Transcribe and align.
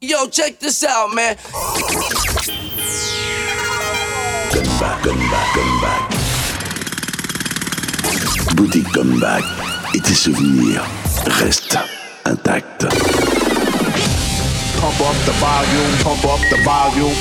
Yo, 0.00 0.28
check 0.28 0.60
this 0.60 0.84
out, 0.84 1.12
man. 1.12 1.36
Comeback, 4.52 5.02
comeback, 5.02 5.54
comeback. 5.54 6.02
Boutique 8.54 8.92
Comeback. 8.92 9.42
Et 9.96 10.00
tes 10.00 10.14
souvenirs 10.14 10.84
restent 11.26 11.80
intacts. 12.24 12.86
Pump 14.80 15.00
up 15.00 15.16
the 15.26 15.32
volume, 15.40 15.92
pump 16.04 16.24
up 16.26 16.40
the 16.48 16.58
volume. 16.62 17.16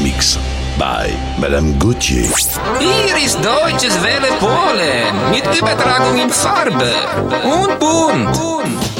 Mix 0.00 0.38
by 0.78 1.10
Madame 1.40 1.76
Gauthier. 1.80 2.30
Iris 2.78 3.34
Deutsches 3.42 4.00
Welle 4.04 4.30
Polen 4.38 5.30
mit 5.32 5.44
Übertragung 5.58 6.18
in 6.18 6.30
Farbe 6.30 6.94
und 7.42 7.80
bunt. 7.80 8.99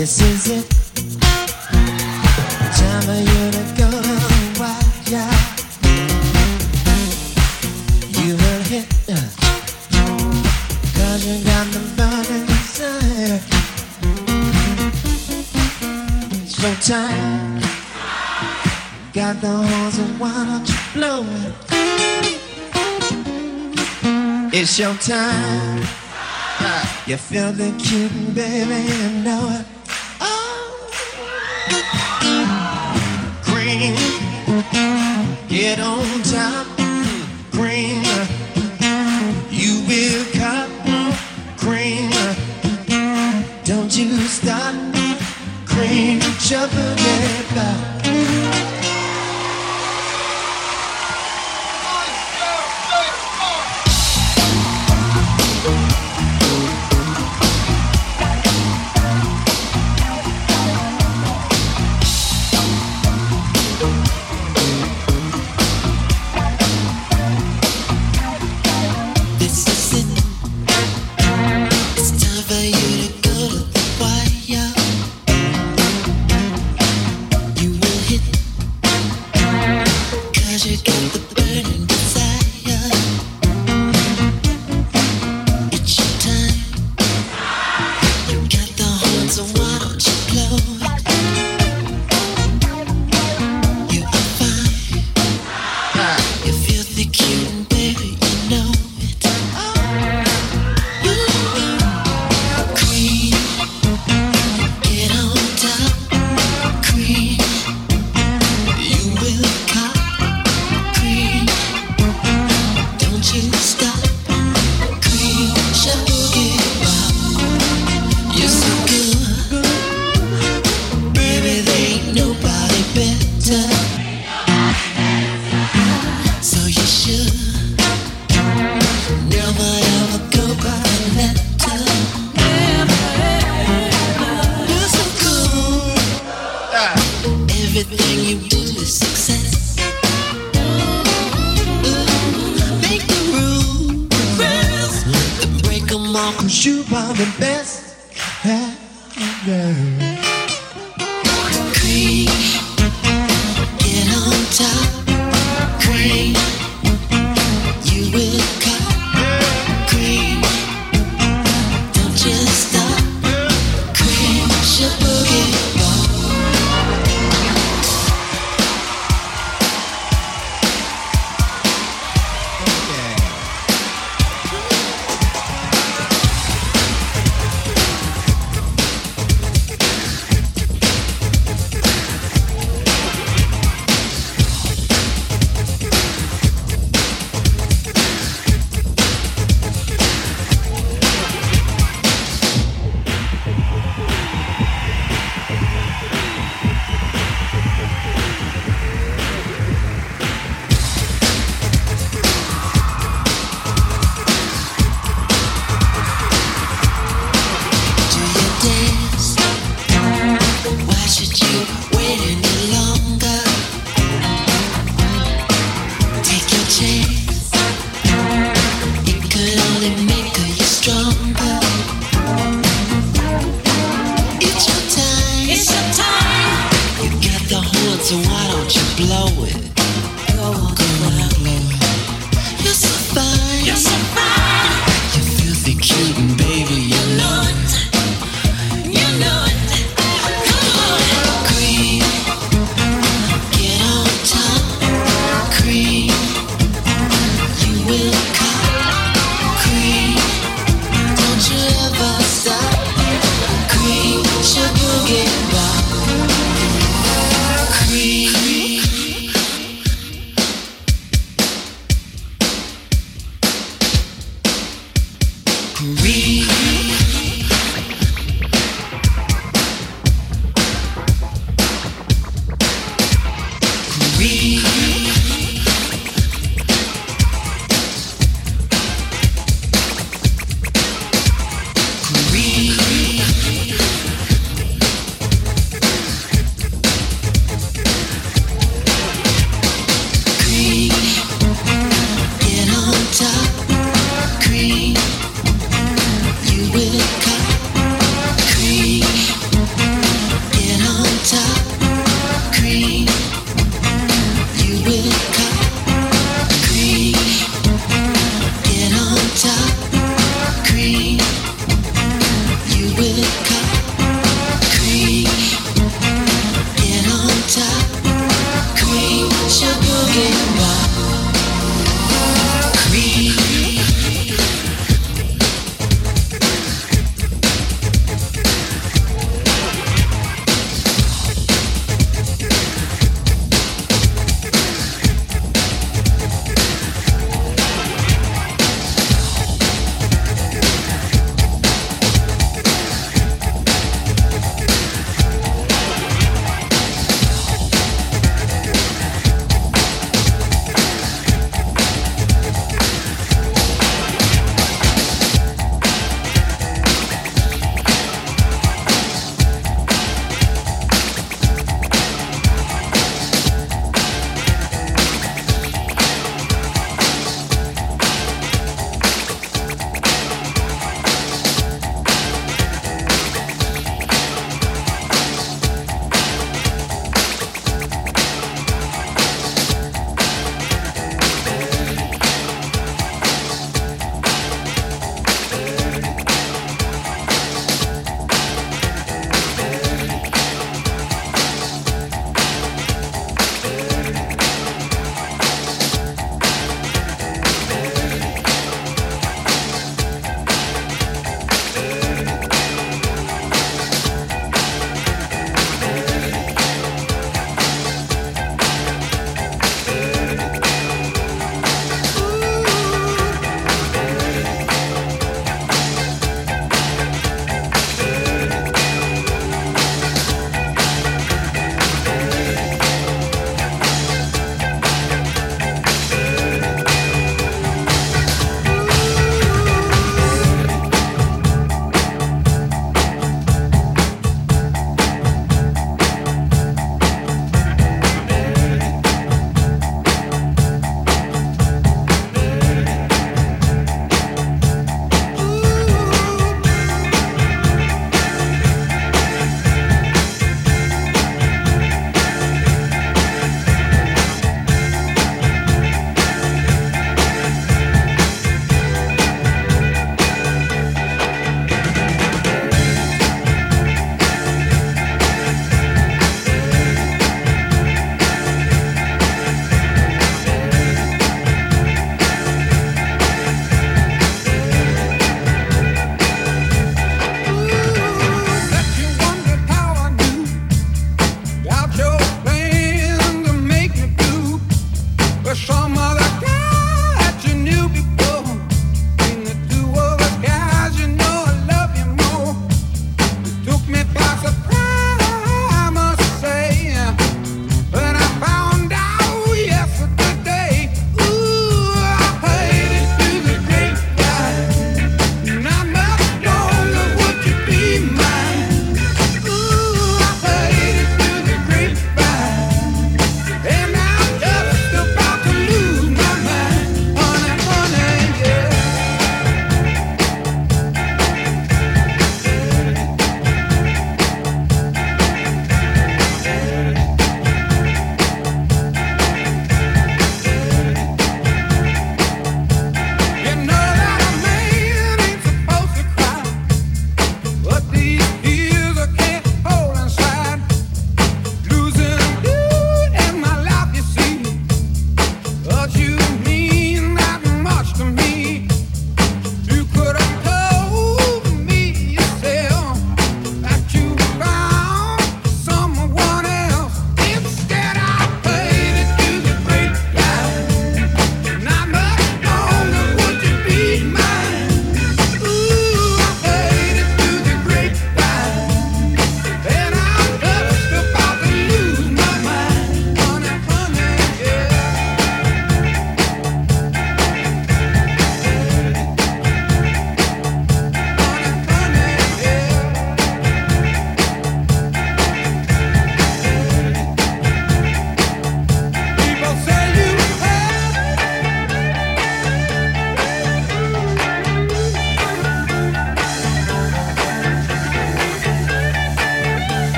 This 0.00 0.16
is 0.22 0.48
it. 0.48 0.66
Time 2.78 3.02
for 3.04 3.20
you 3.20 3.50
to 3.56 3.64
go 3.76 3.90
wild, 4.58 4.88
yeah. 5.12 5.28
You 8.16 8.32
will 8.32 8.62
hit 8.72 8.88
Cause 10.96 11.22
you 11.26 11.36
got 11.44 11.66
the 11.74 11.80
burning 11.98 12.46
desire. 12.46 13.40
It's 16.32 16.56
your 16.62 16.76
time. 16.76 17.60
Got 19.12 19.34
the 19.42 19.52
horns? 19.52 19.98
It's 24.54 24.78
your 24.78 24.94
time. 24.94 25.82
You 27.06 27.16
feel 27.18 27.52
the 27.52 27.70
cute, 27.78 28.34
baby, 28.34 28.88
you 28.88 29.22
know 29.24 29.60
it. 29.60 29.79
Cream, 33.42 33.94
get 35.48 35.80
on 35.80 36.22
top. 36.22 36.66
Cream, 37.52 38.02
you 39.50 39.82
will 39.88 40.24
cop. 40.32 40.68
Cream, 41.56 42.10
don't 43.64 43.96
you 43.96 44.18
stop. 44.22 44.74
Cream 45.66 46.18
each 46.18 46.52
other. 46.52 46.89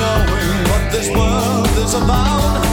Knowing 0.00 0.58
what 0.70 0.90
this 0.90 1.08
world 1.10 1.68
is 1.84 1.94
about. 1.94 2.69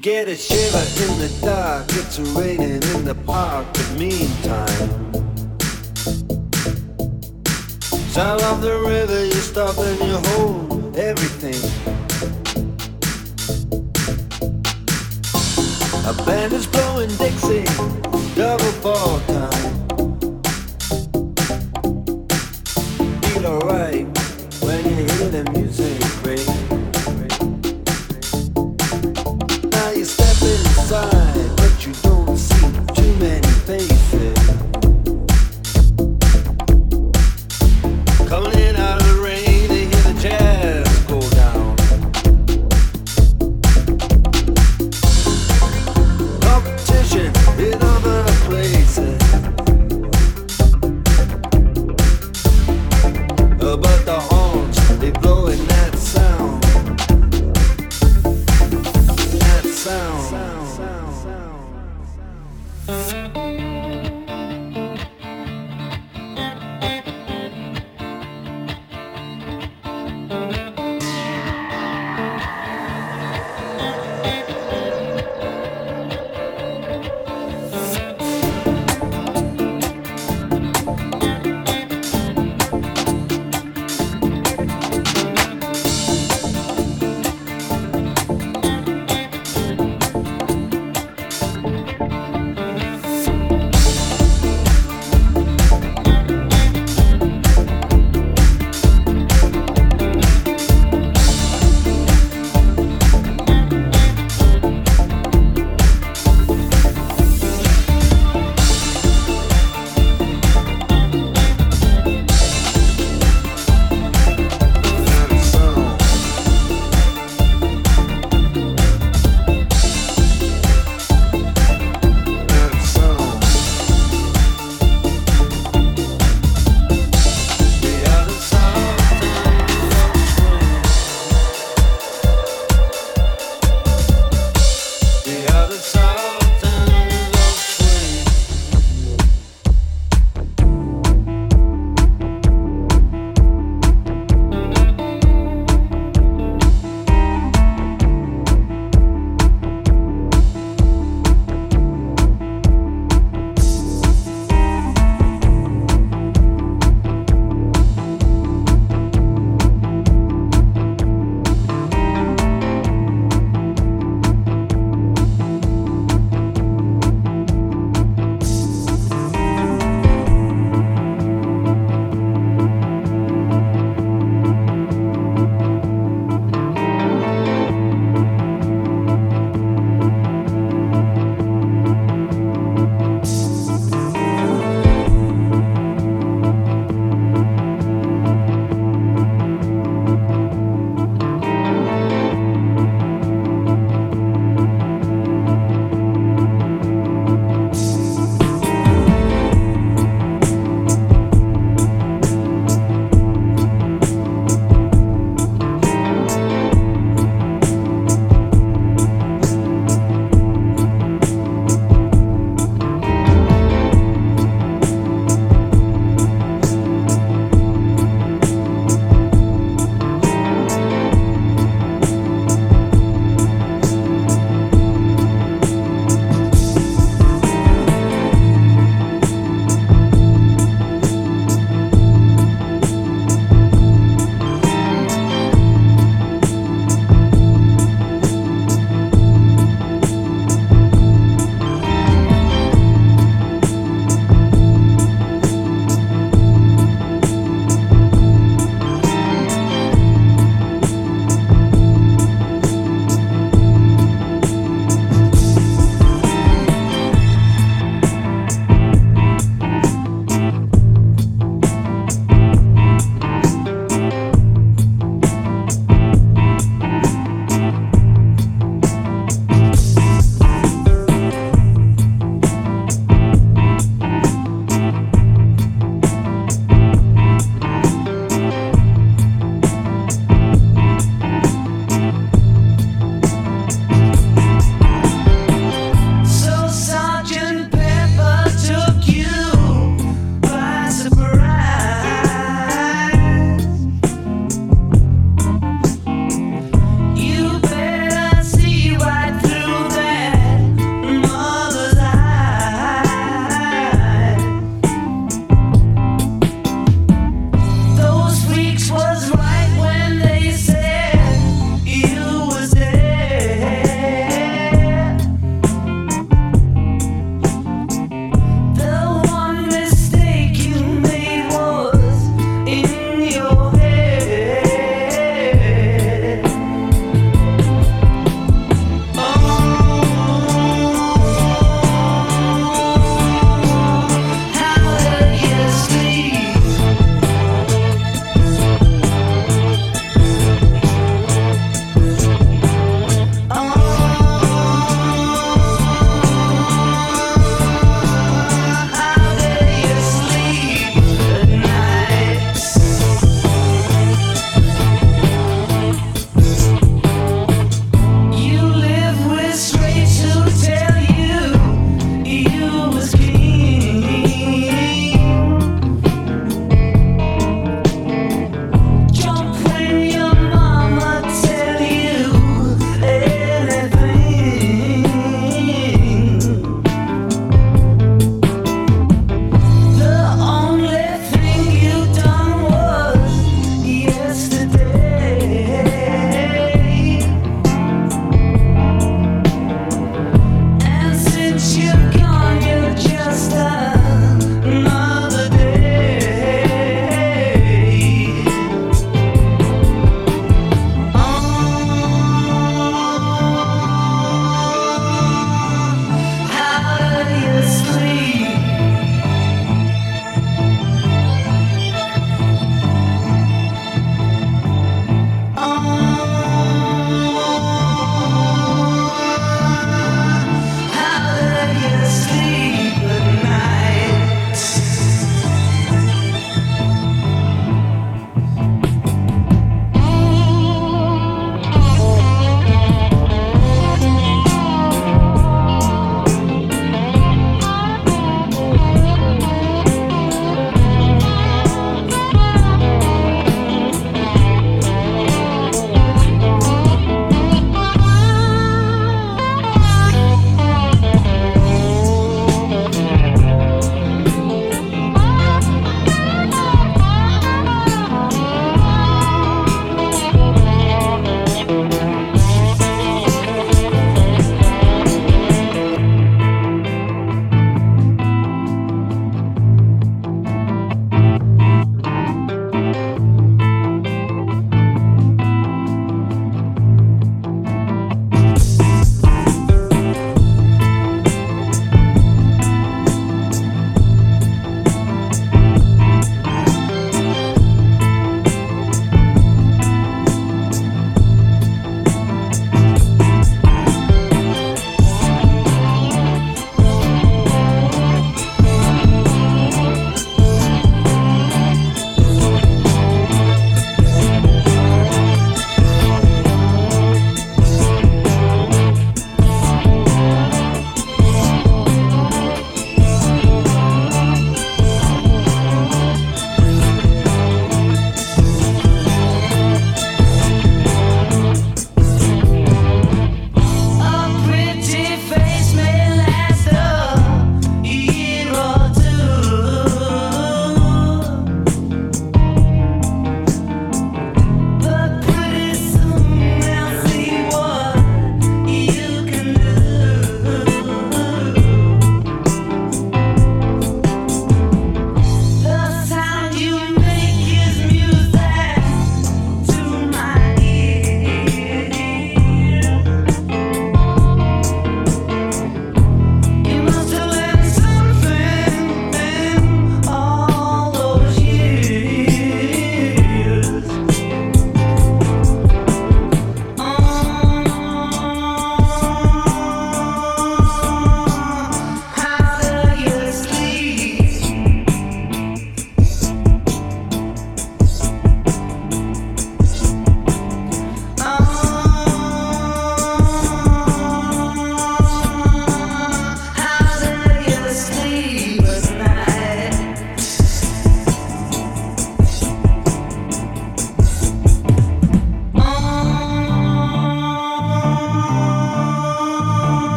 Get 0.00 0.28
a 0.28 0.36
shiver 0.36 0.78
in 1.04 1.18
the 1.18 1.40
dark. 1.42 1.84
It's 1.90 2.18
raining 2.18 2.82
in 2.82 3.04
the 3.04 3.14
park. 3.26 3.66
But 3.72 3.90
meantime, 3.98 5.12
sound 8.08 8.40
of 8.42 8.62
the 8.62 8.82
river, 8.86 9.24
you 9.26 9.32
stop 9.32 9.76
and 9.78 9.98
you 10.00 10.16
hold 10.30 10.96
everything. 10.96 11.60
A 16.06 16.24
band 16.24 16.54
is 16.54 16.66
blowing 16.66 17.10
Dixie, 17.16 17.64
double 18.34 18.72
fall 18.80 19.20
time. 19.20 19.79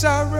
Sorrow. 0.00 0.39